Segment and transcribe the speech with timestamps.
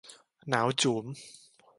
[0.49, 1.05] หนาวจู๋ม